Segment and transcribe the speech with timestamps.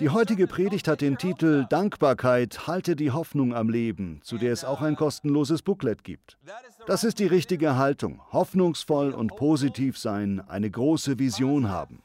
[0.00, 4.64] Die heutige Predigt hat den Titel Dankbarkeit, halte die Hoffnung am Leben, zu der es
[4.64, 6.38] auch ein kostenloses Booklet gibt.
[6.86, 12.02] Das ist die richtige Haltung, hoffnungsvoll und positiv sein, eine große Vision haben.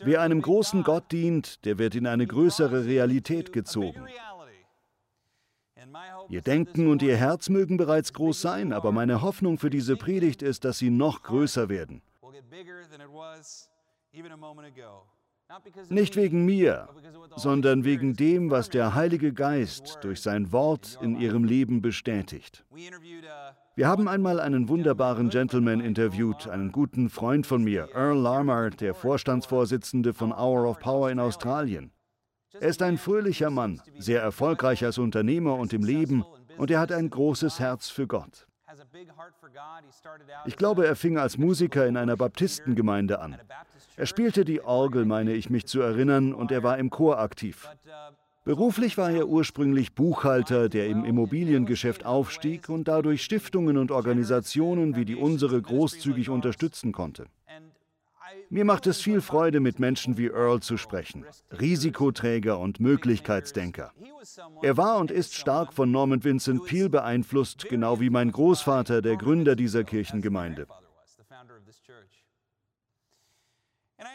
[0.00, 4.06] Wer einem großen Gott dient, der wird in eine größere Realität gezogen.
[6.30, 10.40] Ihr Denken und Ihr Herz mögen bereits groß sein, aber meine Hoffnung für diese Predigt
[10.42, 12.00] ist, dass sie noch größer werden.
[15.88, 16.88] Nicht wegen mir,
[17.36, 22.64] sondern wegen dem, was der Heilige Geist durch sein Wort in ihrem Leben bestätigt.
[23.76, 28.94] Wir haben einmal einen wunderbaren Gentleman interviewt, einen guten Freund von mir, Earl Larmer, der
[28.94, 31.92] Vorstandsvorsitzende von Hour of Power in Australien.
[32.52, 36.24] Er ist ein fröhlicher Mann, sehr erfolgreich als Unternehmer und im Leben,
[36.56, 38.46] und er hat ein großes Herz für Gott.
[40.46, 43.36] Ich glaube, er fing als Musiker in einer Baptistengemeinde an.
[43.96, 47.68] Er spielte die Orgel, meine ich mich zu erinnern, und er war im Chor aktiv.
[48.44, 55.06] Beruflich war er ursprünglich Buchhalter, der im Immobiliengeschäft aufstieg und dadurch Stiftungen und Organisationen wie
[55.06, 57.26] die unsere großzügig unterstützen konnte.
[58.50, 63.92] Mir macht es viel Freude, mit Menschen wie Earl zu sprechen, Risikoträger und Möglichkeitsdenker.
[64.62, 69.16] Er war und ist stark von Norman Vincent Peale beeinflusst, genau wie mein Großvater, der
[69.16, 70.66] Gründer dieser Kirchengemeinde.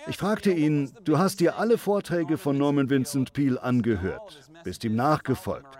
[0.08, 4.95] Ich fragte ihn, du hast dir alle Vorträge von Norman Vincent Peale angehört, bist ihm
[4.95, 5.78] nachgefolgt.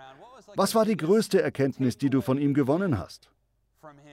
[0.56, 3.29] Was war die größte Erkenntnis, die du von ihm gewonnen hast?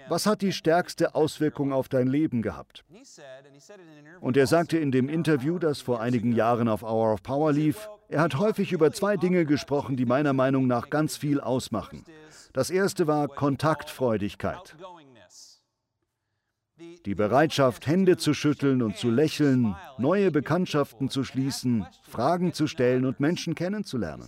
[0.09, 2.85] Was hat die stärkste Auswirkung auf dein Leben gehabt?
[4.21, 7.89] Und er sagte in dem Interview, das vor einigen Jahren auf Hour of Power lief,
[8.09, 12.05] er hat häufig über zwei Dinge gesprochen, die meiner Meinung nach ganz viel ausmachen.
[12.53, 14.75] Das erste war Kontaktfreudigkeit.
[17.05, 23.05] Die Bereitschaft, Hände zu schütteln und zu lächeln, neue Bekanntschaften zu schließen, Fragen zu stellen
[23.05, 24.27] und Menschen kennenzulernen.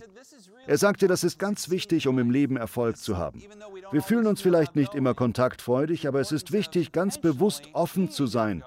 [0.66, 3.42] Er sagte, das ist ganz wichtig, um im Leben Erfolg zu haben.
[3.90, 8.26] Wir fühlen uns vielleicht nicht immer kontaktfreudig, aber es ist wichtig, ganz bewusst offen zu
[8.26, 8.62] sein,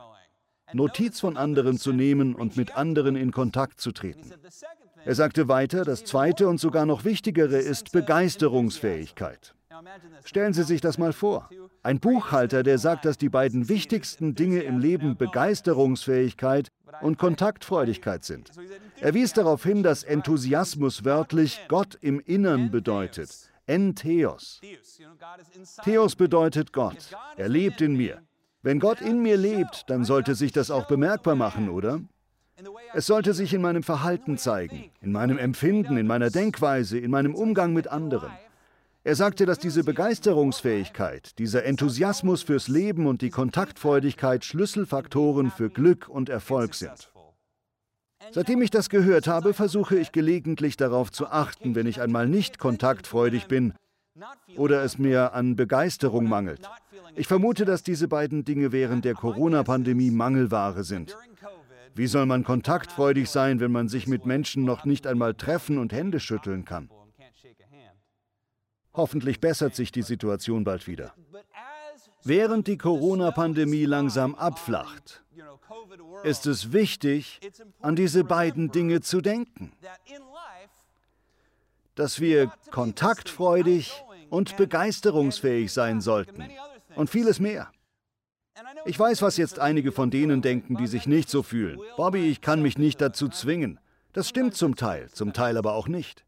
[0.73, 4.31] Notiz von anderen zu nehmen und mit anderen in Kontakt zu treten.
[5.05, 9.53] Er sagte weiter, das Zweite und sogar noch Wichtigere ist Begeisterungsfähigkeit.
[10.23, 11.49] Stellen Sie sich das mal vor.
[11.81, 16.69] Ein Buchhalter, der sagt, dass die beiden wichtigsten Dinge im Leben Begeisterungsfähigkeit
[17.01, 18.51] und Kontaktfreudigkeit sind.
[19.03, 23.51] Er wies darauf hin, dass Enthusiasmus wörtlich Gott im Innern bedeutet.
[23.65, 24.61] Entheos.
[25.83, 27.09] Theos bedeutet Gott.
[27.35, 28.21] Er lebt in mir.
[28.61, 31.99] Wenn Gott in mir lebt, dann sollte sich das auch bemerkbar machen, oder?
[32.93, 37.35] Es sollte sich in meinem Verhalten zeigen, in meinem Empfinden, in meiner Denkweise, in meinem
[37.35, 38.31] Umgang mit anderen.
[39.03, 46.07] Er sagte, dass diese Begeisterungsfähigkeit, dieser Enthusiasmus fürs Leben und die Kontaktfreudigkeit Schlüsselfaktoren für Glück
[46.07, 47.12] und Erfolg sind.
[48.31, 52.57] Seitdem ich das gehört habe, versuche ich gelegentlich darauf zu achten, wenn ich einmal nicht
[52.57, 53.73] kontaktfreudig bin
[54.57, 56.69] oder es mir an Begeisterung mangelt.
[57.15, 61.15] Ich vermute, dass diese beiden Dinge während der Corona-Pandemie Mangelware sind.
[61.95, 65.93] Wie soll man kontaktfreudig sein, wenn man sich mit Menschen noch nicht einmal treffen und
[65.93, 66.89] Hände schütteln kann?
[68.93, 71.13] Hoffentlich bessert sich die Situation bald wieder.
[72.23, 75.22] Während die Corona-Pandemie langsam abflacht,
[76.23, 77.39] ist es wichtig,
[77.81, 79.71] an diese beiden Dinge zu denken.
[81.95, 86.43] Dass wir kontaktfreudig und begeisterungsfähig sein sollten
[86.95, 87.71] und vieles mehr.
[88.85, 91.79] Ich weiß, was jetzt einige von denen denken, die sich nicht so fühlen.
[91.97, 93.79] Bobby, ich kann mich nicht dazu zwingen.
[94.13, 96.23] Das stimmt zum Teil, zum Teil aber auch nicht.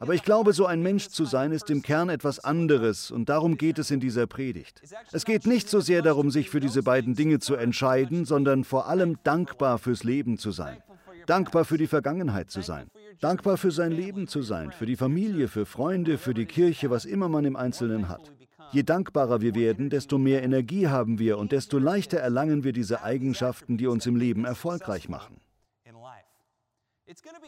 [0.00, 3.56] Aber ich glaube, so ein Mensch zu sein, ist im Kern etwas anderes und darum
[3.56, 4.82] geht es in dieser Predigt.
[5.12, 8.88] Es geht nicht so sehr darum, sich für diese beiden Dinge zu entscheiden, sondern vor
[8.88, 10.78] allem dankbar fürs Leben zu sein.
[11.26, 12.88] Dankbar für die Vergangenheit zu sein.
[13.20, 17.04] Dankbar für sein Leben zu sein, für die Familie, für Freunde, für die Kirche, was
[17.04, 18.32] immer man im Einzelnen hat.
[18.70, 23.02] Je dankbarer wir werden, desto mehr Energie haben wir und desto leichter erlangen wir diese
[23.02, 25.40] Eigenschaften, die uns im Leben erfolgreich machen.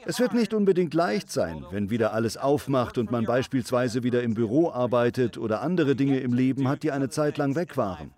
[0.06, 4.34] Es wird nicht unbedingt leicht sein, wenn wieder alles aufmacht und man beispielsweise wieder im
[4.34, 8.12] Büro arbeitet oder andere Dinge im Leben hat, die eine Zeit lang weg waren.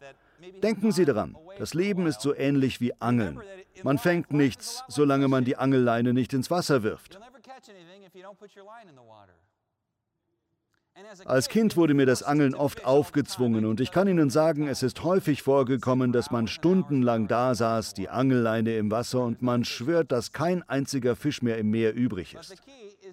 [0.62, 3.40] Denken Sie daran, das Leben ist so ähnlich wie Angeln.
[3.82, 7.18] Man fängt nichts, solange man die Angelleine nicht ins Wasser wirft.
[11.24, 15.02] Als Kind wurde mir das Angeln oft aufgezwungen und ich kann Ihnen sagen, es ist
[15.02, 20.32] häufig vorgekommen, dass man stundenlang da saß, die Angelleine im Wasser und man schwört, dass
[20.32, 22.56] kein einziger Fisch mehr im Meer übrig ist.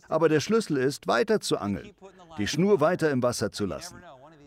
[0.08, 1.92] Aber der Schlüssel ist, weiter zu angeln,
[2.38, 3.98] die Schnur weiter im Wasser zu lassen.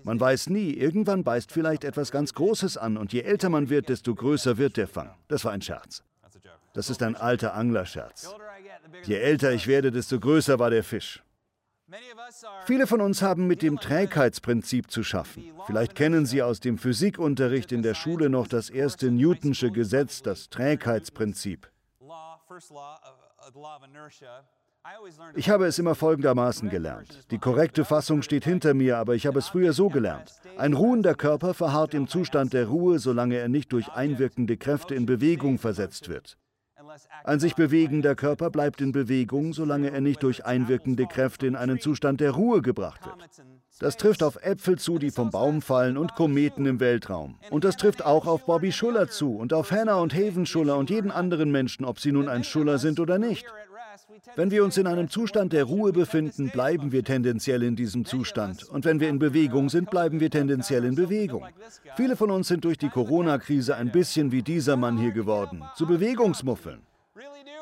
[0.04, 3.88] Man weiß nie, irgendwann beißt vielleicht etwas ganz Großes an und je älter man wird,
[3.88, 5.10] desto größer wird der Fang.
[5.28, 6.02] Das war ein Scherz.
[6.74, 8.34] Das ist ein alter Anglerscherz.
[9.04, 11.22] Je älter ich werde, desto größer war der Fisch.
[12.64, 15.44] Viele von uns haben mit dem Trägheitsprinzip zu schaffen.
[15.66, 20.48] Vielleicht kennen Sie aus dem Physikunterricht in der Schule noch das erste Newtonsche Gesetz, das
[20.48, 21.70] Trägheitsprinzip.
[25.34, 27.30] Ich habe es immer folgendermaßen gelernt.
[27.30, 30.32] Die korrekte Fassung steht hinter mir, aber ich habe es früher so gelernt.
[30.58, 35.06] Ein ruhender Körper verharrt im Zustand der Ruhe, solange er nicht durch einwirkende Kräfte in
[35.06, 36.36] Bewegung versetzt wird.
[37.24, 41.80] Ein sich bewegender Körper bleibt in Bewegung, solange er nicht durch einwirkende Kräfte in einen
[41.80, 43.16] Zustand der Ruhe gebracht wird.
[43.78, 47.38] Das trifft auf Äpfel zu, die vom Baum fallen und Kometen im Weltraum.
[47.50, 50.90] Und das trifft auch auf Bobby Schuller zu und auf Hannah und Haven Schuller und
[50.90, 53.46] jeden anderen Menschen, ob sie nun ein Schuller sind oder nicht.
[54.36, 58.64] Wenn wir uns in einem Zustand der Ruhe befinden, bleiben wir tendenziell in diesem Zustand.
[58.68, 61.44] Und wenn wir in Bewegung sind, bleiben wir tendenziell in Bewegung.
[61.96, 65.86] Viele von uns sind durch die Corona-Krise ein bisschen wie dieser Mann hier geworden, zu
[65.86, 66.80] Bewegungsmuffeln.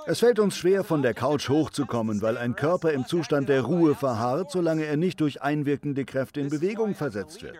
[0.06, 3.94] Es fällt uns schwer, von der Couch hochzukommen, weil ein Körper im Zustand der Ruhe
[3.94, 7.58] verharrt, solange er nicht durch einwirkende Kräfte in Bewegung versetzt wird.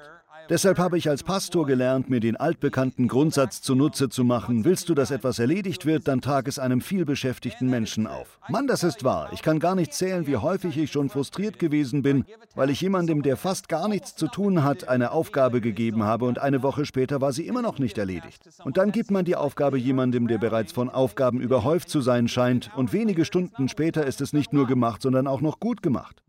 [0.51, 4.95] Deshalb habe ich als Pastor gelernt, mir den altbekannten Grundsatz zunutze zu machen, willst du,
[4.95, 8.41] dass etwas erledigt wird, dann trag es einem vielbeschäftigten Menschen auf.
[8.49, 9.31] Mann, das ist wahr.
[9.33, 12.25] Ich kann gar nicht zählen, wie häufig ich schon frustriert gewesen bin,
[12.57, 16.41] weil ich jemandem, der fast gar nichts zu tun hat, eine Aufgabe gegeben habe und
[16.41, 18.43] eine Woche später war sie immer noch nicht erledigt.
[18.65, 22.73] Und dann gibt man die Aufgabe jemandem, der bereits von Aufgaben überhäuft zu sein scheint,
[22.75, 26.25] und wenige Stunden später ist es nicht nur gemacht, sondern auch noch gut gemacht.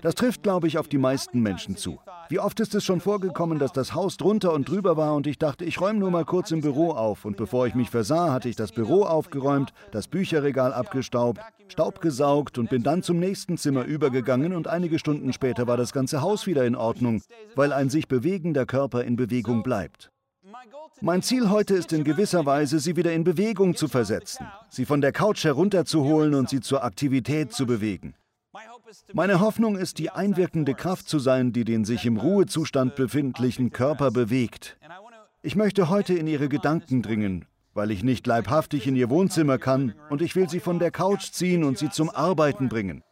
[0.00, 1.98] Das trifft, glaube ich, auf die meisten Menschen zu.
[2.28, 5.38] Wie oft ist es schon vorgekommen, dass das Haus drunter und drüber war und ich
[5.38, 7.24] dachte, ich räume nur mal kurz im Büro auf.
[7.24, 12.58] Und bevor ich mich versah, hatte ich das Büro aufgeräumt, das Bücherregal abgestaubt, Staub gesaugt
[12.58, 16.46] und bin dann zum nächsten Zimmer übergegangen und einige Stunden später war das ganze Haus
[16.46, 17.22] wieder in Ordnung,
[17.54, 20.10] weil ein sich bewegender Körper in Bewegung bleibt.
[21.00, 25.00] Mein Ziel heute ist in gewisser Weise, sie wieder in Bewegung zu versetzen, sie von
[25.00, 28.14] der Couch herunterzuholen und sie zur Aktivität zu bewegen.
[29.12, 34.10] Meine Hoffnung ist, die einwirkende Kraft zu sein, die den sich im Ruhezustand befindlichen Körper
[34.10, 34.78] bewegt.
[35.42, 39.94] Ich möchte heute in Ihre Gedanken dringen, weil ich nicht leibhaftig in Ihr Wohnzimmer kann
[40.10, 43.02] und ich will Sie von der Couch ziehen und Sie zum Arbeiten bringen.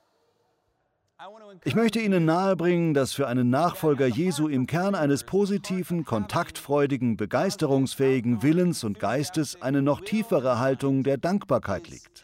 [1.64, 8.42] Ich möchte Ihnen nahebringen, dass für einen Nachfolger Jesu im Kern eines positiven, kontaktfreudigen, begeisterungsfähigen
[8.42, 12.22] Willens und Geistes eine noch tiefere Haltung der Dankbarkeit liegt.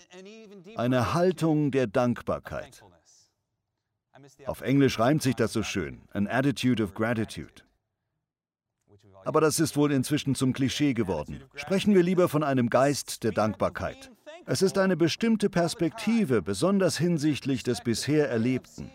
[0.76, 2.82] Eine Haltung der Dankbarkeit.
[4.46, 7.62] Auf Englisch reimt sich das so schön, an attitude of gratitude.
[9.24, 11.42] Aber das ist wohl inzwischen zum Klischee geworden.
[11.54, 14.10] Sprechen wir lieber von einem Geist der Dankbarkeit.
[14.44, 18.90] Es ist eine bestimmte Perspektive, besonders hinsichtlich des bisher Erlebten.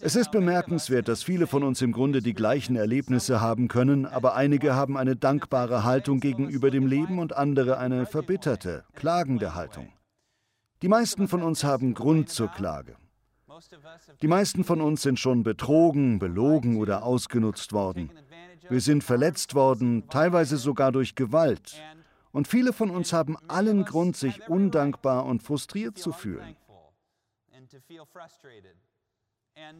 [0.00, 4.34] Es ist bemerkenswert, dass viele von uns im Grunde die gleichen Erlebnisse haben können, aber
[4.34, 9.92] einige haben eine dankbare Haltung gegenüber dem Leben und andere eine verbitterte, klagende Haltung.
[10.82, 12.96] Die meisten von uns haben Grund zur Klage.
[14.22, 18.10] Die meisten von uns sind schon betrogen, belogen oder ausgenutzt worden.
[18.68, 21.80] Wir sind verletzt worden, teilweise sogar durch Gewalt.
[22.32, 26.56] Und viele von uns haben allen Grund, sich undankbar und frustriert zu fühlen.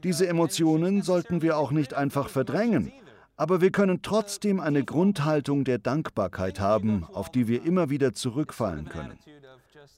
[0.03, 2.93] Diese Emotionen sollten wir auch nicht einfach verdrängen,
[3.37, 8.89] aber wir können trotzdem eine Grundhaltung der Dankbarkeit haben, auf die wir immer wieder zurückfallen
[8.89, 9.19] können.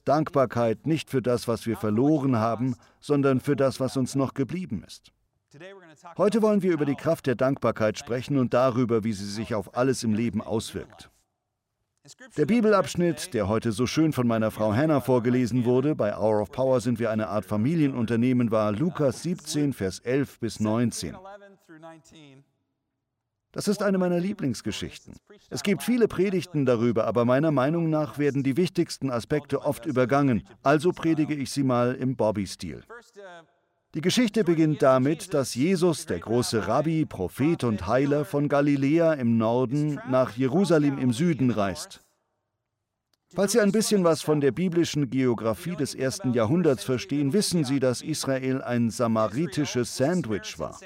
[0.05, 4.83] Dankbarkeit nicht für das, was wir verloren haben, sondern für das, was uns noch geblieben
[4.85, 5.11] ist.
[6.17, 9.77] Heute wollen wir über die Kraft der Dankbarkeit sprechen und darüber, wie sie sich auf
[9.77, 11.09] alles im Leben auswirkt.
[12.35, 16.51] Der Bibelabschnitt, der heute so schön von meiner Frau Hannah vorgelesen wurde, bei Hour of
[16.51, 21.15] Power sind wir eine Art Familienunternehmen, war Lukas 17, Vers 11 bis 19.
[23.53, 25.13] Das ist eine meiner Lieblingsgeschichten.
[25.51, 30.43] Es gibt viele Predigten darüber, aber meiner Meinung nach werden die wichtigsten Aspekte oft übergangen,
[30.63, 32.83] also predige ich sie mal im Bobby-Stil.
[33.93, 39.37] Die Geschichte beginnt damit, dass Jesus, der große Rabbi, Prophet und Heiler von Galiläa im
[39.37, 42.01] Norden nach Jerusalem im Süden reist.
[43.35, 47.79] Falls Sie ein bisschen was von der biblischen Geografie des ersten Jahrhunderts verstehen, wissen Sie,
[47.79, 50.79] dass Israel ein samaritisches Sandwich war.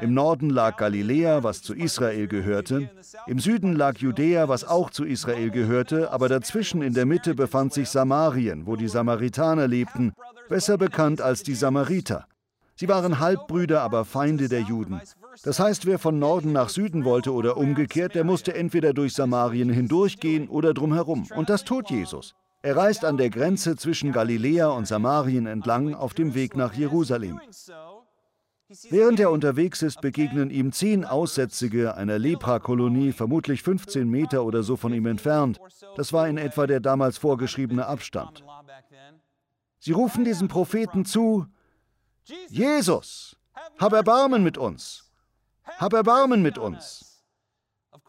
[0.00, 2.90] Im Norden lag Galiläa, was zu Israel gehörte.
[3.26, 6.10] Im Süden lag Judäa, was auch zu Israel gehörte.
[6.10, 10.12] Aber dazwischen in der Mitte befand sich Samarien, wo die Samaritaner lebten,
[10.48, 12.26] besser bekannt als die Samariter.
[12.74, 15.00] Sie waren Halbbrüder, aber Feinde der Juden.
[15.44, 19.70] Das heißt, wer von Norden nach Süden wollte oder umgekehrt, der musste entweder durch Samarien
[19.70, 21.26] hindurchgehen oder drumherum.
[21.36, 22.34] Und das tut Jesus.
[22.62, 27.40] Er reist an der Grenze zwischen Galiläa und Samarien entlang auf dem Weg nach Jerusalem.
[28.90, 34.76] Während er unterwegs ist, begegnen ihm zehn Aussätzige einer Leprakolonie, vermutlich 15 Meter oder so
[34.76, 35.60] von ihm entfernt.
[35.96, 38.44] Das war in etwa der damals vorgeschriebene Abstand.
[39.80, 41.46] Sie rufen diesem Propheten zu,
[42.48, 43.36] Jesus,
[43.78, 45.10] hab Erbarmen mit uns,
[45.64, 47.24] hab Erbarmen mit uns.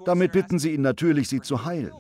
[0.06, 1.94] Damit bitten sie ihn natürlich, sie zu heilen.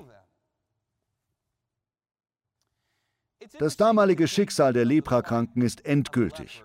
[3.57, 6.63] Das damalige Schicksal der Leprakranken ist endgültig.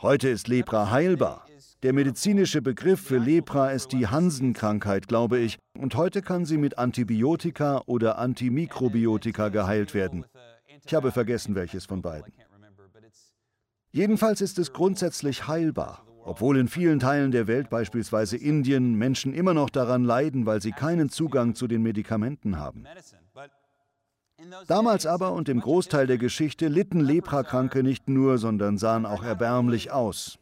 [0.00, 1.44] Heute ist Lepra heilbar.
[1.82, 6.78] Der medizinische Begriff für Lepra ist die Hansenkrankheit, glaube ich, und heute kann sie mit
[6.78, 10.24] Antibiotika oder Antimikrobiotika geheilt werden.
[10.84, 12.32] Ich habe vergessen, welches von beiden.
[13.90, 19.52] Jedenfalls ist es grundsätzlich heilbar, obwohl in vielen Teilen der Welt, beispielsweise Indien, Menschen immer
[19.52, 22.84] noch daran leiden, weil sie keinen Zugang zu den Medikamenten haben.
[24.66, 29.90] Damals aber und im Großteil der Geschichte litten Leprakranke nicht nur, sondern sahen auch erbärmlich
[29.90, 30.38] aus.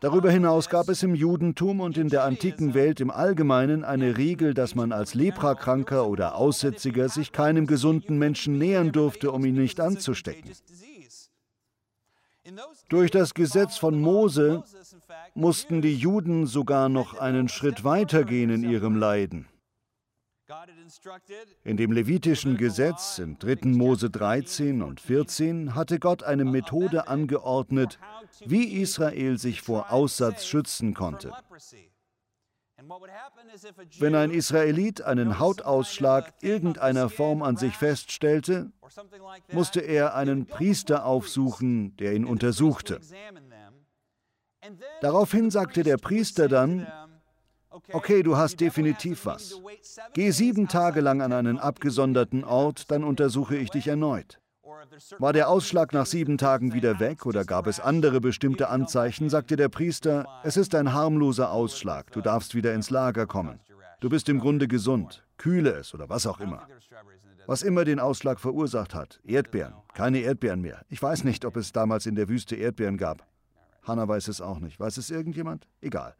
[0.00, 4.54] Darüber hinaus gab es im Judentum und in der antiken Welt im Allgemeinen eine Regel,
[4.54, 9.78] dass man als Leprakranker oder Aussätziger sich keinem gesunden Menschen nähern durfte, um ihn nicht
[9.80, 10.50] anzustecken.
[12.88, 14.64] Durch das Gesetz von Mose
[15.34, 19.46] mussten die Juden sogar noch einen Schritt weitergehen in ihrem Leiden.
[21.64, 23.68] In dem levitischen Gesetz in 3.
[23.68, 27.98] Mose 13 und 14 hatte Gott eine Methode angeordnet,
[28.44, 31.32] wie Israel sich vor Aussatz schützen konnte.
[33.98, 38.72] Wenn ein Israelit einen Hautausschlag irgendeiner Form an sich feststellte,
[39.52, 43.00] musste er einen Priester aufsuchen, der ihn untersuchte.
[45.00, 46.86] Daraufhin sagte der Priester dann,
[47.92, 49.60] Okay, du hast definitiv was.
[50.12, 54.40] Geh sieben Tage lang an einen abgesonderten Ort, dann untersuche ich dich erneut.
[55.18, 59.56] War der Ausschlag nach sieben Tagen wieder weg oder gab es andere bestimmte Anzeichen, sagte
[59.56, 63.60] der Priester, es ist ein harmloser Ausschlag, du darfst wieder ins Lager kommen.
[64.00, 66.66] Du bist im Grunde gesund, kühle es oder was auch immer.
[67.46, 70.82] Was immer den Ausschlag verursacht hat, Erdbeeren, keine Erdbeeren mehr.
[70.88, 73.26] Ich weiß nicht, ob es damals in der Wüste Erdbeeren gab.
[73.82, 74.78] Hannah weiß es auch nicht.
[74.78, 75.66] Weiß es irgendjemand?
[75.80, 76.14] Egal.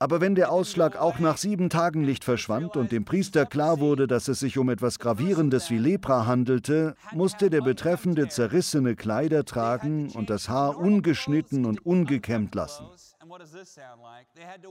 [0.00, 4.06] Aber wenn der Ausschlag auch nach sieben Tagen nicht verschwand und dem Priester klar wurde,
[4.06, 10.10] dass es sich um etwas Gravierendes wie Lepra handelte, musste der Betreffende zerrissene Kleider tragen
[10.10, 12.86] und das Haar ungeschnitten und ungekämmt lassen.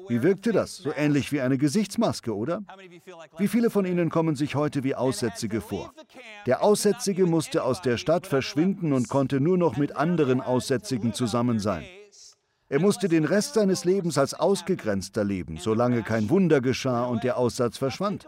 [0.07, 0.77] Wie wirkte das?
[0.77, 2.62] So ähnlich wie eine Gesichtsmaske, oder?
[3.38, 5.93] Wie viele von Ihnen kommen sich heute wie Aussätzige vor?
[6.45, 11.59] Der Aussätzige musste aus der Stadt verschwinden und konnte nur noch mit anderen Aussätzigen zusammen
[11.59, 11.83] sein.
[12.69, 17.38] Er musste den Rest seines Lebens als Ausgegrenzter leben, solange kein Wunder geschah und der
[17.38, 18.27] Aussatz verschwand.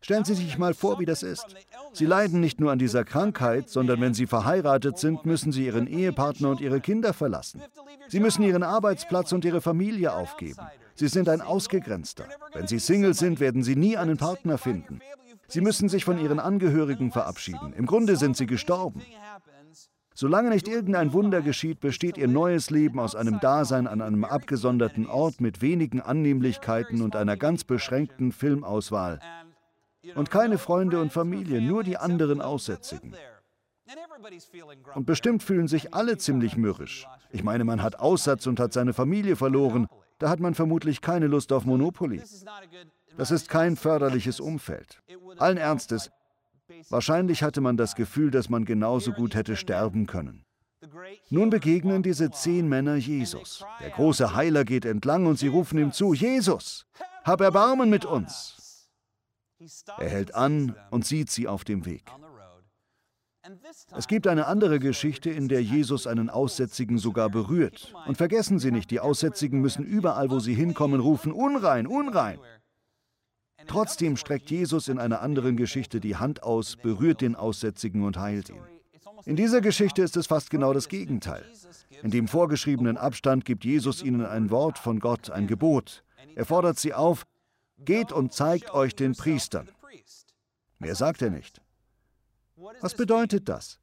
[0.00, 1.54] Stellen Sie sich mal vor, wie das ist.
[1.92, 5.86] Sie leiden nicht nur an dieser Krankheit, sondern wenn Sie verheiratet sind, müssen Sie Ihren
[5.86, 7.62] Ehepartner und Ihre Kinder verlassen.
[8.08, 10.58] Sie müssen Ihren Arbeitsplatz und Ihre Familie aufgeben.
[10.94, 12.24] Sie sind ein Ausgegrenzter.
[12.52, 15.00] Wenn Sie Single sind, werden Sie nie einen Partner finden.
[15.46, 17.72] Sie müssen sich von Ihren Angehörigen verabschieden.
[17.76, 19.02] Im Grunde sind Sie gestorben.
[20.22, 25.08] Solange nicht irgendein Wunder geschieht, besteht ihr neues Leben aus einem Dasein an einem abgesonderten
[25.08, 29.18] Ort mit wenigen Annehmlichkeiten und einer ganz beschränkten Filmauswahl.
[30.14, 33.16] Und keine Freunde und Familie, nur die anderen Aussätzigen.
[34.94, 37.04] Und bestimmt fühlen sich alle ziemlich mürrisch.
[37.32, 39.88] Ich meine, man hat Aussatz und hat seine Familie verloren.
[40.20, 42.22] Da hat man vermutlich keine Lust auf Monopoly.
[43.16, 45.02] Das ist kein förderliches Umfeld.
[45.38, 46.12] Allen Ernstes,
[46.88, 50.44] Wahrscheinlich hatte man das Gefühl, dass man genauso gut hätte sterben können.
[51.30, 53.64] Nun begegnen diese zehn Männer Jesus.
[53.80, 56.86] Der große Heiler geht entlang und sie rufen ihm zu, Jesus,
[57.24, 58.88] hab Erbarmen mit uns.
[59.98, 62.10] Er hält an und sieht sie auf dem Weg.
[63.96, 67.92] Es gibt eine andere Geschichte, in der Jesus einen Aussätzigen sogar berührt.
[68.06, 72.38] Und vergessen Sie nicht, die Aussätzigen müssen überall, wo sie hinkommen, rufen, unrein, unrein.
[73.66, 78.50] Trotzdem streckt Jesus in einer anderen Geschichte die Hand aus, berührt den Aussätzigen und heilt
[78.50, 78.62] ihn.
[79.24, 81.44] In dieser Geschichte ist es fast genau das Gegenteil.
[82.02, 86.02] In dem vorgeschriebenen Abstand gibt Jesus ihnen ein Wort von Gott, ein Gebot.
[86.34, 87.24] Er fordert sie auf,
[87.78, 89.68] geht und zeigt euch den Priestern.
[90.78, 91.60] Mehr sagt er nicht.
[92.80, 93.78] Was bedeutet das?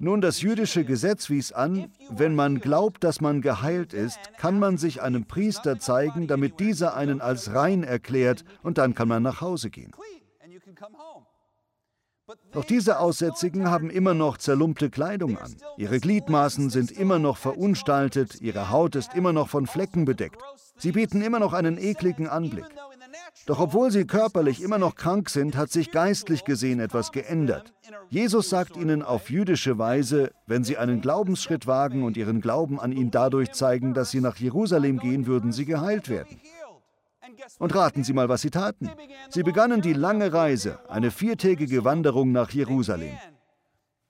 [0.00, 4.76] Nun, das jüdische Gesetz wies an, wenn man glaubt, dass man geheilt ist, kann man
[4.76, 9.40] sich einem Priester zeigen, damit dieser einen als rein erklärt, und dann kann man nach
[9.40, 9.92] Hause gehen.
[12.52, 15.54] Doch diese Aussätzigen haben immer noch zerlumpte Kleidung an.
[15.76, 20.40] Ihre Gliedmaßen sind immer noch verunstaltet, ihre Haut ist immer noch von Flecken bedeckt.
[20.78, 22.64] Sie bieten immer noch einen ekligen Anblick.
[23.46, 27.72] Doch obwohl sie körperlich immer noch krank sind, hat sich geistlich gesehen etwas geändert.
[28.08, 32.92] Jesus sagt ihnen auf jüdische Weise, wenn sie einen Glaubensschritt wagen und ihren Glauben an
[32.92, 36.40] ihn dadurch zeigen, dass sie nach Jerusalem gehen, würden sie geheilt werden.
[37.58, 38.90] Und raten Sie mal, was sie taten.
[39.30, 43.16] Sie begannen die lange Reise, eine viertägige Wanderung nach Jerusalem.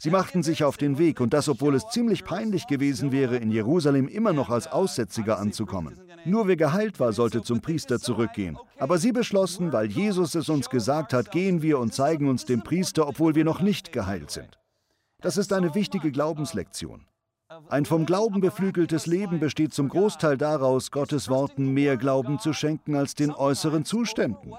[0.02, 3.52] Sie machten sich auf den Weg, und das, obwohl es ziemlich peinlich gewesen wäre, in
[3.52, 5.96] Jerusalem immer noch als Aussätziger anzukommen.
[6.24, 8.58] Nur wer geheilt war, sollte zum Priester zurückgehen.
[8.80, 12.64] Aber sie beschlossen, weil Jesus es uns gesagt hat, gehen wir und zeigen uns dem
[12.64, 14.58] Priester, obwohl wir noch nicht geheilt sind.
[15.20, 17.06] Das ist eine wichtige Glaubenslektion.
[17.68, 22.96] Ein vom Glauben beflügeltes Leben besteht zum Großteil daraus, Gottes Worten mehr Glauben zu schenken
[22.96, 24.52] als den äußeren Zuständen.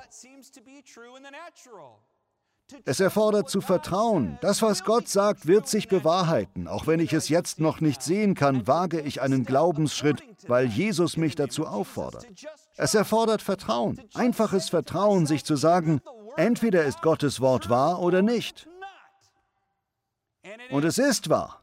[2.85, 4.37] Es erfordert zu vertrauen.
[4.41, 6.67] Das, was Gott sagt, wird sich bewahrheiten.
[6.67, 11.17] Auch wenn ich es jetzt noch nicht sehen kann, wage ich einen Glaubensschritt, weil Jesus
[11.17, 12.25] mich dazu auffordert.
[12.75, 16.01] Es erfordert Vertrauen, einfaches Vertrauen, sich zu sagen,
[16.35, 18.67] entweder ist Gottes Wort wahr oder nicht.
[20.71, 21.62] Und es ist wahr.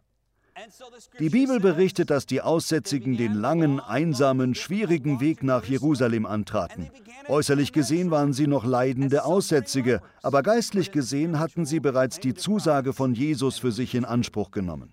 [1.19, 6.91] Die Bibel berichtet, dass die Aussätzigen den langen, einsamen, schwierigen Weg nach Jerusalem antraten.
[7.29, 12.93] Äußerlich gesehen waren sie noch leidende Aussätzige, aber geistlich gesehen hatten sie bereits die Zusage
[12.93, 14.93] von Jesus für sich in Anspruch genommen.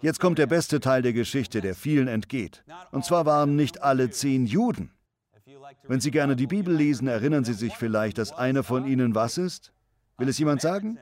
[0.00, 2.64] Jetzt kommt der beste Teil der Geschichte, der vielen entgeht.
[2.90, 4.90] Und zwar waren nicht alle zehn Juden.
[5.86, 9.38] Wenn Sie gerne die Bibel lesen, erinnern Sie sich vielleicht, dass einer von ihnen was
[9.38, 9.72] ist?
[10.18, 10.98] Will es jemand sagen?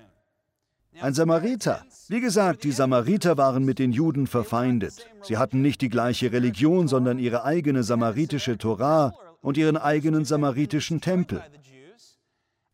[1.00, 1.84] Ein Samariter.
[2.08, 5.06] Wie gesagt, die Samariter waren mit den Juden verfeindet.
[5.22, 11.00] Sie hatten nicht die gleiche Religion, sondern ihre eigene samaritische Torah und ihren eigenen samaritischen
[11.00, 11.42] Tempel.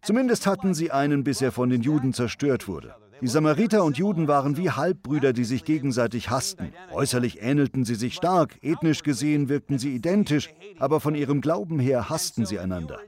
[0.03, 2.95] Zumindest hatten sie einen, bis er von den Juden zerstört wurde.
[3.21, 6.73] Die Samariter und Juden waren wie Halbbrüder, die sich gegenseitig hassten.
[6.93, 10.51] Äußerlich ähnelten sie sich stark, ethnisch gesehen wirkten sie identisch,
[10.81, 12.99] aber von ihrem Glauben her hassten sie einander.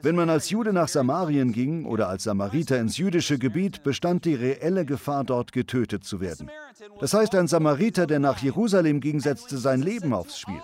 [0.00, 4.34] Wenn man als Jude nach Samarien ging oder als Samariter ins jüdische Gebiet, bestand die
[4.34, 6.50] reelle Gefahr, dort getötet zu werden.
[7.00, 10.60] Das heißt, ein Samariter, der nach Jerusalem ging, setzte sein Leben aufs Spiel.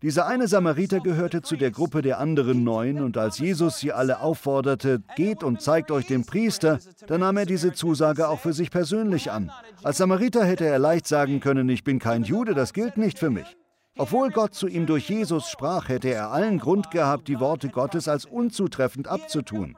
[0.00, 4.20] Dieser eine Samariter gehörte zu der Gruppe der anderen neun, und als Jesus sie alle
[4.20, 8.70] aufforderte, geht und zeigt euch den Priester, dann nahm er diese Zusage auch für sich
[8.70, 9.50] persönlich an.
[9.82, 13.30] Als Samariter hätte er leicht sagen können, ich bin kein Jude, das gilt nicht für
[13.30, 13.56] mich.
[13.98, 18.08] Obwohl Gott zu ihm durch Jesus sprach, hätte er allen Grund gehabt, die Worte Gottes
[18.08, 19.76] als unzutreffend abzutun.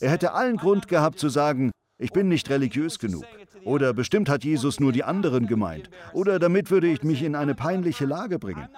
[0.00, 3.24] Er hätte allen Grund gehabt zu sagen, ich bin nicht religiös genug.
[3.64, 5.90] Oder bestimmt hat Jesus nur die anderen gemeint.
[6.14, 8.68] Oder damit würde ich mich in eine peinliche Lage bringen.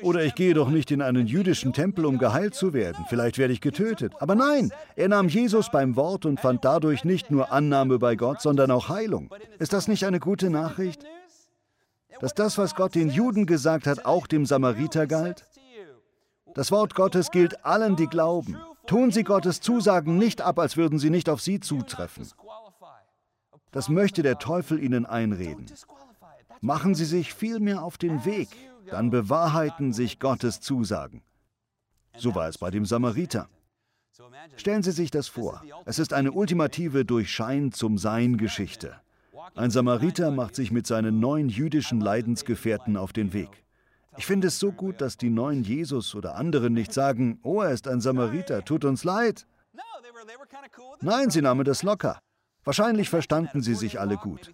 [0.00, 3.04] Oder ich gehe doch nicht in einen jüdischen Tempel, um geheilt zu werden.
[3.10, 4.14] Vielleicht werde ich getötet.
[4.18, 8.40] Aber nein, er nahm Jesus beim Wort und fand dadurch nicht nur Annahme bei Gott,
[8.40, 9.30] sondern auch Heilung.
[9.58, 11.04] Ist das nicht eine gute Nachricht?
[12.20, 15.44] Dass das, was Gott den Juden gesagt hat, auch dem Samariter galt?
[16.54, 18.58] Das Wort Gottes gilt allen, die glauben.
[18.86, 22.28] Tun Sie Gottes Zusagen nicht ab, als würden sie nicht auf Sie zutreffen.
[23.70, 25.66] Das möchte der Teufel Ihnen einreden.
[26.60, 28.48] Machen Sie sich vielmehr auf den Weg,
[28.90, 31.22] dann bewahrheiten sich Gottes Zusagen.
[32.16, 33.48] So war es bei dem Samariter.
[34.56, 35.62] Stellen Sie sich das vor.
[35.86, 39.00] Es ist eine ultimative Durch Schein zum Sein Geschichte.
[39.54, 43.64] Ein Samariter macht sich mit seinen neun jüdischen Leidensgefährten auf den Weg.
[44.16, 47.72] Ich finde es so gut, dass die neuen Jesus oder anderen nicht sagen, oh, er
[47.72, 49.46] ist ein Samariter, tut uns leid.
[51.00, 52.20] Nein, sie nahmen das locker.
[52.64, 54.52] Wahrscheinlich verstanden sie sich alle gut.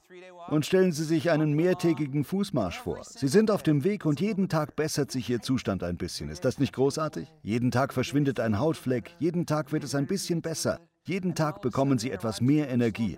[0.48, 3.02] Und stellen Sie sich einen mehrtägigen Fußmarsch vor.
[3.02, 6.28] Sie sind auf dem Weg und jeden Tag bessert sich Ihr Zustand ein bisschen.
[6.28, 7.26] Ist das nicht großartig?
[7.42, 10.78] Jeden Tag verschwindet ein Hautfleck, jeden Tag wird es ein bisschen besser.
[11.06, 13.16] Jeden Tag bekommen Sie etwas mehr Energie.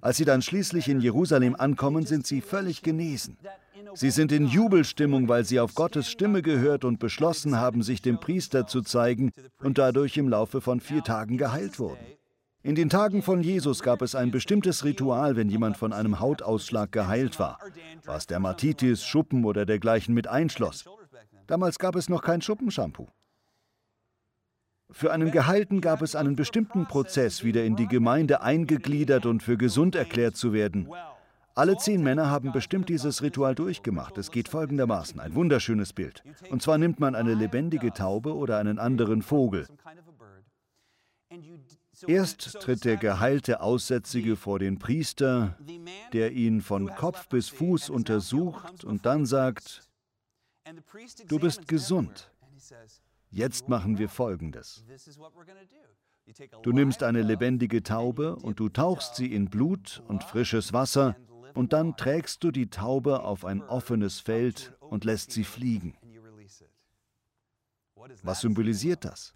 [0.00, 3.36] Als Sie dann schließlich in Jerusalem ankommen, sind Sie völlig genesen.
[3.94, 8.18] Sie sind in Jubelstimmung, weil Sie auf Gottes Stimme gehört und beschlossen haben, sich dem
[8.18, 12.04] Priester zu zeigen und dadurch im Laufe von vier Tagen geheilt wurden.
[12.62, 16.90] In den Tagen von Jesus gab es ein bestimmtes Ritual, wenn jemand von einem Hautausschlag
[16.90, 17.60] geheilt war,
[18.04, 20.84] was Dermatitis, Schuppen oder dergleichen mit einschloss.
[21.46, 23.08] Damals gab es noch kein Schuppenshampoo.
[24.90, 29.56] Für einen Geheilten gab es einen bestimmten Prozess, wieder in die Gemeinde eingegliedert und für
[29.56, 30.88] gesund erklärt zu werden.
[31.54, 34.18] Alle zehn Männer haben bestimmt dieses Ritual durchgemacht.
[34.18, 36.22] Es geht folgendermaßen, ein wunderschönes Bild.
[36.50, 39.66] Und zwar nimmt man eine lebendige Taube oder einen anderen Vogel.
[42.06, 45.56] Erst tritt der geheilte Aussätzige vor den Priester,
[46.12, 49.88] der ihn von Kopf bis Fuß untersucht und dann sagt,
[51.26, 52.30] du bist gesund.
[53.36, 54.82] Jetzt machen wir Folgendes.
[56.62, 61.16] Du nimmst eine lebendige Taube und du tauchst sie in Blut und frisches Wasser
[61.52, 65.92] und dann trägst du die Taube auf ein offenes Feld und lässt sie fliegen.
[68.22, 69.34] Was symbolisiert das?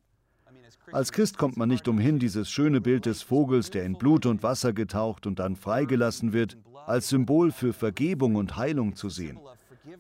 [0.93, 4.43] Als Christ kommt man nicht umhin, dieses schöne Bild des Vogels, der in Blut und
[4.43, 9.39] Wasser getaucht und dann freigelassen wird, als Symbol für Vergebung und Heilung zu sehen.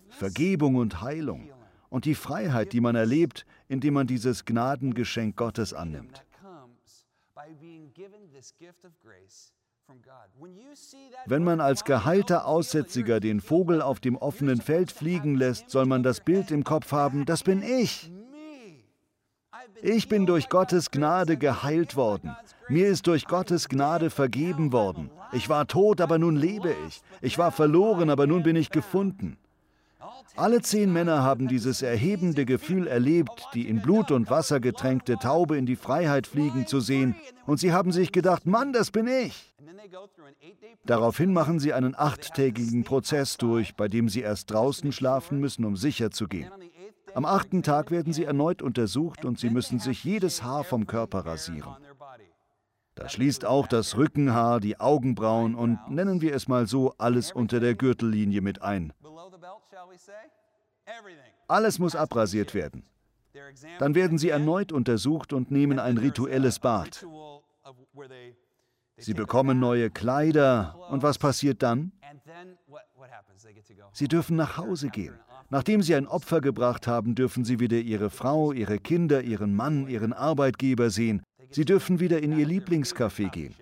[0.08, 1.50] Vergebung und Heilung
[1.90, 6.24] und die Freiheit, die man erlebt, indem man dieses Gnadengeschenk Gottes annimmt.
[11.26, 16.02] Wenn man als geheilter Aussätziger den Vogel auf dem offenen Feld fliegen lässt, soll man
[16.02, 18.10] das Bild im Kopf haben, das bin ich.
[19.82, 22.34] Ich bin durch Gottes Gnade geheilt worden.
[22.68, 25.10] Mir ist durch Gottes Gnade vergeben worden.
[25.32, 27.02] Ich war tot, aber nun lebe ich.
[27.20, 29.38] Ich war verloren, aber nun bin ich gefunden.
[30.36, 35.56] Alle zehn Männer haben dieses erhebende Gefühl erlebt, die in Blut und Wasser getränkte Taube
[35.56, 37.14] in die Freiheit fliegen zu sehen,
[37.46, 39.54] und sie haben sich gedacht, Mann, das bin ich.
[40.84, 45.76] Daraufhin machen sie einen achttägigen Prozess durch, bei dem sie erst draußen schlafen müssen, um
[45.76, 46.50] sicher zu gehen.
[47.14, 51.26] Am achten Tag werden sie erneut untersucht und sie müssen sich jedes Haar vom Körper
[51.26, 51.76] rasieren.
[52.94, 57.58] Da schließt auch das Rückenhaar, die Augenbrauen und nennen wir es mal so, alles unter
[57.58, 58.92] der Gürtellinie mit ein.
[61.48, 62.84] Alles muss abrasiert werden.
[63.78, 67.06] Dann werden sie erneut untersucht und nehmen ein rituelles Bad.
[68.96, 71.92] Sie bekommen neue Kleider und was passiert dann?
[73.92, 75.18] Sie dürfen nach Hause gehen.
[75.48, 79.88] Nachdem sie ein Opfer gebracht haben, dürfen sie wieder ihre Frau, ihre Kinder, ihren Mann,
[79.88, 81.22] ihren Arbeitgeber sehen.
[81.50, 83.54] Sie dürfen wieder in ihr Lieblingscafé gehen.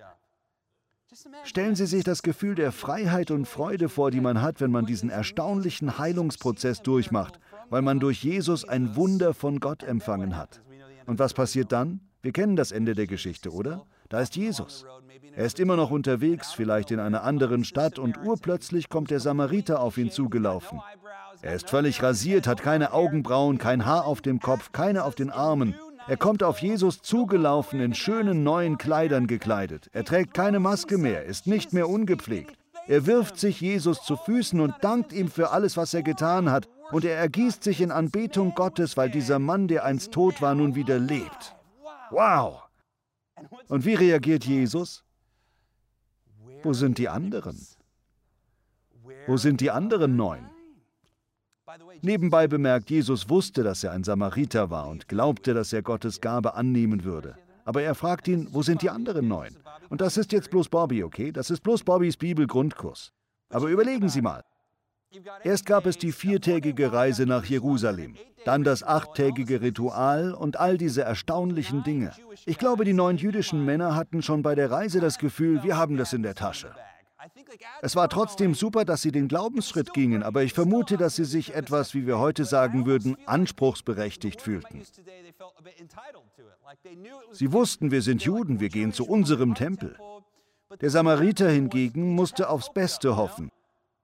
[1.44, 4.87] Stellen Sie sich das Gefühl der Freiheit und Freude vor, die man hat, wenn man
[4.87, 7.40] diesen erstaunlichen Heilungsprozess durchmacht,
[7.71, 10.61] weil man durch Jesus ein Wunder von Gott empfangen hat.
[11.07, 12.01] Und was passiert dann?
[12.21, 13.87] Wir kennen das Ende der Geschichte, oder?
[14.09, 14.85] Da ist Jesus.
[15.35, 19.81] Er ist immer noch unterwegs, vielleicht in einer anderen Stadt, und urplötzlich kommt der Samariter
[19.81, 20.81] auf ihn zugelaufen.
[21.42, 25.31] Er ist völlig rasiert, hat keine Augenbrauen, kein Haar auf dem Kopf, keine auf den
[25.31, 25.75] Armen.
[26.09, 29.90] Er kommt auf Jesus zugelaufen, in schönen neuen Kleidern gekleidet.
[29.92, 32.57] Er trägt keine Maske mehr, ist nicht mehr ungepflegt.
[32.87, 36.66] Er wirft sich Jesus zu Füßen und dankt ihm für alles, was er getan hat.
[36.92, 40.75] Und er ergießt sich in Anbetung Gottes, weil dieser Mann, der einst tot war, nun
[40.75, 41.55] wieder lebt.
[42.11, 42.62] Wow!
[43.68, 45.05] Und wie reagiert Jesus?
[46.62, 47.66] Wo sind die anderen?
[49.27, 50.49] Wo sind die anderen neun?
[52.02, 56.54] Nebenbei bemerkt, Jesus wusste, dass er ein Samariter war und glaubte, dass er Gottes Gabe
[56.54, 57.34] annehmen würde.
[57.64, 59.56] Aber er fragt ihn, wo sind die anderen neun?
[59.90, 61.32] Und das ist jetzt bloß Bobby, okay?
[61.32, 63.12] Das ist bloß Bobbys Bibelgrundkurs.
[63.50, 64.44] Aber überlegen Sie mal.
[65.42, 71.02] Erst gab es die viertägige Reise nach Jerusalem, dann das achttägige Ritual und all diese
[71.02, 72.12] erstaunlichen Dinge.
[72.44, 75.96] Ich glaube, die neun jüdischen Männer hatten schon bei der Reise das Gefühl, wir haben
[75.96, 76.74] das in der Tasche.
[77.82, 81.54] Es war trotzdem super, dass sie den Glaubensschritt gingen, aber ich vermute, dass sie sich
[81.54, 84.82] etwas, wie wir heute sagen würden, anspruchsberechtigt fühlten.
[87.32, 89.96] Sie wussten, wir sind Juden, wir gehen zu unserem Tempel.
[90.80, 93.50] Der Samariter hingegen musste aufs Beste hoffen.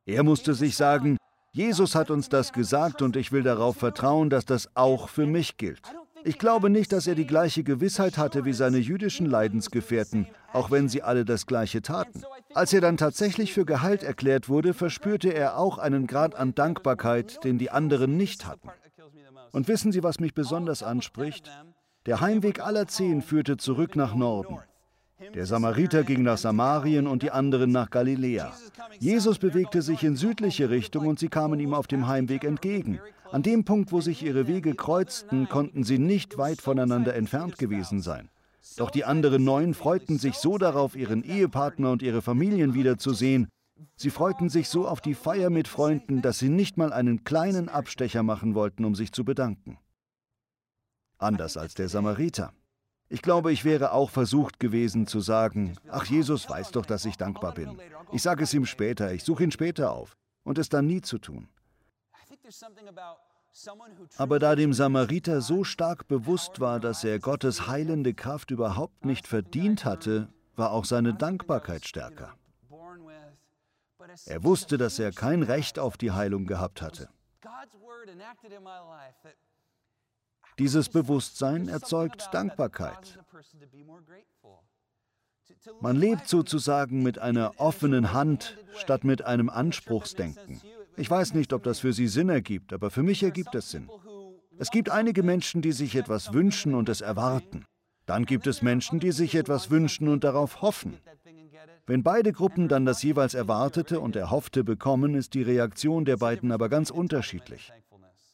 [0.06, 1.18] Er musste sich sagen,
[1.52, 5.56] Jesus hat uns das gesagt und ich will darauf vertrauen, dass das auch für mich
[5.56, 5.82] gilt.
[6.26, 10.88] Ich glaube nicht, dass er die gleiche Gewissheit hatte wie seine jüdischen Leidensgefährten, auch wenn
[10.88, 12.22] sie alle das gleiche taten.
[12.54, 17.44] Als er dann tatsächlich für geheilt erklärt wurde, verspürte er auch einen Grad an Dankbarkeit,
[17.44, 18.70] den die anderen nicht hatten.
[19.52, 21.50] Und wissen Sie, was mich besonders anspricht?
[22.06, 24.58] Der Heimweg aller zehn führte zurück nach Norden.
[25.34, 28.52] Der Samariter ging nach Samarien und die anderen nach Galiläa.
[28.98, 33.00] Jesus bewegte sich in südliche Richtung und sie kamen ihm auf dem Heimweg entgegen.
[33.30, 38.00] An dem Punkt, wo sich ihre Wege kreuzten, konnten sie nicht weit voneinander entfernt gewesen
[38.00, 38.28] sein.
[38.76, 43.48] Doch die anderen neun freuten sich so darauf, ihren Ehepartner und ihre Familien wiederzusehen.
[43.96, 47.68] Sie freuten sich so auf die Feier mit Freunden, dass sie nicht mal einen kleinen
[47.68, 49.78] Abstecher machen wollten, um sich zu bedanken.
[51.18, 52.52] Anders als der Samariter.
[53.14, 57.16] Ich glaube, ich wäre auch versucht gewesen zu sagen, ach Jesus weiß doch, dass ich
[57.16, 57.78] dankbar bin.
[58.10, 60.16] Ich sage es ihm später, ich suche ihn später auf.
[60.42, 61.48] Und es dann nie zu tun.
[64.16, 69.28] Aber da dem Samariter so stark bewusst war, dass er Gottes heilende Kraft überhaupt nicht
[69.28, 72.34] verdient hatte, war auch seine Dankbarkeit stärker.
[74.26, 77.08] Er wusste, dass er kein Recht auf die Heilung gehabt hatte.
[80.58, 83.18] Dieses Bewusstsein erzeugt Dankbarkeit.
[85.80, 90.60] Man lebt sozusagen mit einer offenen Hand statt mit einem Anspruchsdenken.
[90.96, 93.90] Ich weiß nicht, ob das für Sie Sinn ergibt, aber für mich ergibt es Sinn.
[94.58, 97.64] Es gibt einige Menschen, die sich etwas wünschen und es erwarten.
[98.06, 100.98] Dann gibt es Menschen, die sich etwas wünschen und darauf hoffen.
[101.86, 106.52] Wenn beide Gruppen dann das jeweils Erwartete und Erhoffte bekommen, ist die Reaktion der beiden
[106.52, 107.72] aber ganz unterschiedlich.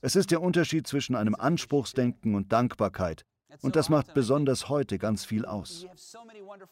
[0.03, 3.25] Es ist der Unterschied zwischen einem Anspruchsdenken und Dankbarkeit.
[3.63, 5.87] Und das macht besonders heute ganz viel aus.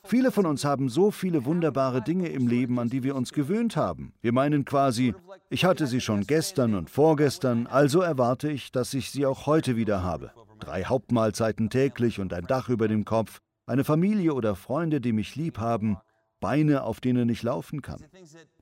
[0.04, 3.76] Viele von uns haben so viele wunderbare Dinge im Leben, an die wir uns gewöhnt
[3.76, 4.14] haben.
[4.20, 5.14] Wir meinen quasi,
[5.50, 9.76] ich hatte sie schon gestern und vorgestern, also erwarte ich, dass ich sie auch heute
[9.76, 10.30] wieder habe.
[10.60, 15.36] Drei Hauptmahlzeiten täglich und ein Dach über dem Kopf, eine Familie oder Freunde, die mich
[15.36, 15.98] lieb haben,
[16.40, 18.04] Beine, auf denen ich laufen kann.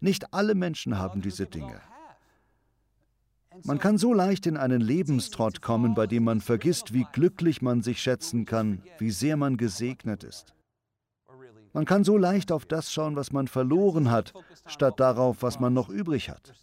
[0.00, 1.80] Nicht alle Menschen haben diese Dinge.
[3.64, 7.82] Man kann so leicht in einen Lebenstrott kommen, bei dem man vergisst, wie glücklich man
[7.82, 10.54] sich schätzen kann, wie sehr man gesegnet ist.
[11.72, 14.32] Man kann so leicht auf das schauen, was man verloren hat,
[14.66, 16.54] statt darauf, was man noch übrig hat.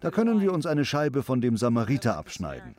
[0.00, 2.74] Da können wir uns eine Scheibe von dem Samariter abschneiden.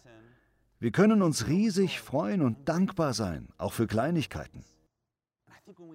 [0.80, 4.66] Wir können uns riesig freuen und dankbar sein, auch für Kleinigkeiten.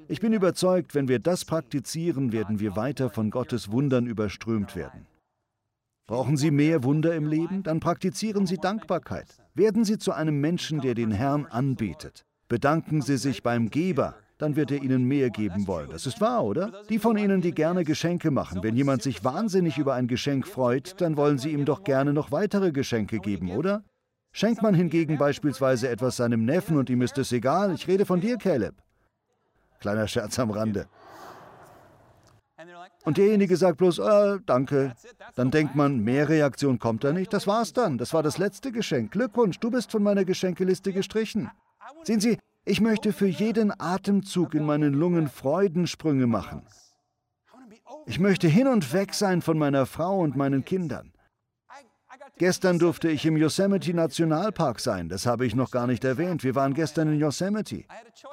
[0.08, 5.06] Ich bin überzeugt, wenn wir das praktizieren, werden wir weiter von Gottes Wundern überströmt werden.
[6.10, 7.62] Brauchen Sie mehr Wunder im Leben?
[7.62, 9.28] Dann praktizieren Sie Dankbarkeit.
[9.54, 12.24] Werden Sie zu einem Menschen, der den Herrn anbetet.
[12.48, 15.88] Bedanken Sie sich beim Geber, dann wird er Ihnen mehr geben wollen.
[15.88, 16.72] Das ist wahr, oder?
[16.88, 21.00] Die von Ihnen, die gerne Geschenke machen, wenn jemand sich wahnsinnig über ein Geschenk freut,
[21.00, 23.84] dann wollen Sie ihm doch gerne noch weitere Geschenke geben, oder?
[24.32, 28.20] Schenkt man hingegen beispielsweise etwas seinem Neffen und ihm ist es egal, ich rede von
[28.20, 28.74] dir, Caleb.
[29.78, 30.88] Kleiner Scherz am Rande.
[33.04, 34.94] Und derjenige sagt bloß, äh, danke.
[35.34, 37.32] Dann denkt man, mehr Reaktion kommt da nicht.
[37.32, 37.96] Das war's dann.
[37.96, 39.12] Das war das letzte Geschenk.
[39.12, 41.50] Glückwunsch, du bist von meiner Geschenkeliste gestrichen.
[42.02, 46.62] Sehen Sie, ich möchte für jeden Atemzug in meinen Lungen Freudensprünge machen.
[48.06, 51.12] Ich möchte hin und weg sein von meiner Frau und meinen Kindern.
[52.40, 56.42] Gestern durfte ich im Yosemite Nationalpark sein, das habe ich noch gar nicht erwähnt.
[56.42, 57.84] Wir waren gestern in Yosemite.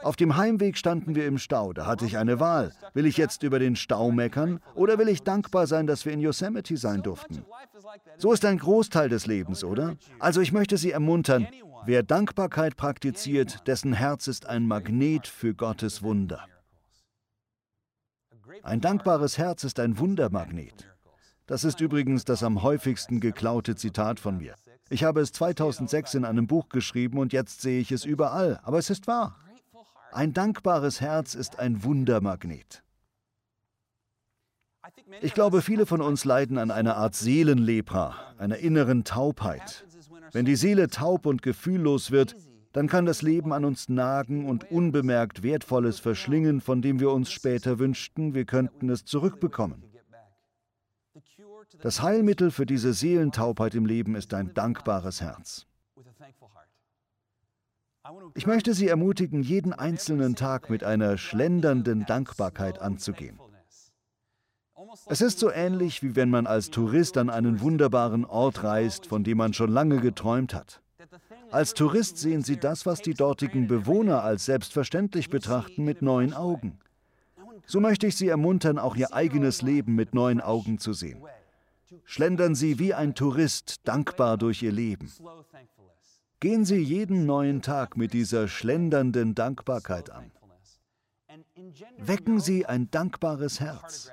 [0.02, 2.72] Auf dem Heimweg standen wir im Stau, da hatte ich eine Wahl.
[2.93, 6.22] Will ich jetzt über den Stau meckern oder will ich dankbar sein, dass wir in
[6.22, 7.43] Yosemite sein durften?
[8.17, 9.98] So ist ein Großteil des Lebens, oder?
[10.20, 11.46] Also ich möchte Sie ermuntern,
[11.86, 16.46] wer Dankbarkeit praktiziert, dessen Herz ist ein Magnet für Gottes Wunder.
[18.63, 20.97] Ein dankbares Herz ist ein Wundermagnet.
[21.48, 24.56] Das ist übrigens das am häufigsten geklaute Zitat von mir.
[24.90, 28.78] Ich habe es 2006 in einem Buch geschrieben und jetzt sehe ich es überall, aber
[28.78, 29.38] es ist wahr.
[30.12, 32.84] Ein dankbares Herz ist ein Wundermagnet.
[35.22, 39.86] Ich glaube, viele von uns leiden an einer Art Seelenlepra, einer inneren Taubheit.
[40.34, 42.36] Wenn die Seele taub und gefühllos wird,
[42.74, 47.32] dann kann das Leben an uns nagen und unbemerkt Wertvolles verschlingen, von dem wir uns
[47.32, 49.84] später wünschten, wir könnten es zurückbekommen.
[51.82, 55.68] Das Heilmittel für diese Seelentaubheit im Leben ist ein dankbares Herz.
[58.36, 63.38] Ich möchte Sie ermutigen, jeden einzelnen Tag mit einer schlendernden Dankbarkeit anzugehen.
[65.08, 69.26] Es ist so ähnlich, wie wenn man als Tourist an einen wunderbaren Ort reist, von
[69.26, 70.82] dem man schon lange geträumt hat.
[71.52, 76.80] Als Tourist sehen Sie das, was die dortigen Bewohner als selbstverständlich betrachten, mit neuen Augen.
[77.66, 81.22] So möchte ich Sie ermuntern, auch Ihr eigenes Leben mit neuen Augen zu sehen
[82.04, 85.12] schlendern Sie wie ein Tourist dankbar durch Ihr Leben.
[86.39, 90.32] Gehen Sie jeden neuen Tag mit dieser schlendernden Dankbarkeit an.
[91.97, 94.12] Wecken Sie ein dankbares Herz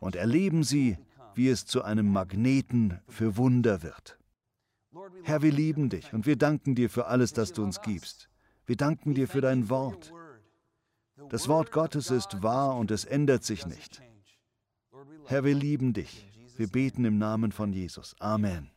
[0.00, 0.98] und erleben Sie,
[1.34, 4.18] wie es zu einem Magneten für Wunder wird.
[5.22, 8.28] Herr, wir lieben dich und wir danken dir für alles, das du uns gibst.
[8.66, 10.12] Wir danken dir für dein Wort.
[11.30, 14.02] Das Wort Gottes ist wahr und es ändert sich nicht.
[15.30, 16.26] Herr, wir lieben dich.
[16.56, 18.16] Wir beten im Namen von Jesus.
[18.18, 18.70] Amen.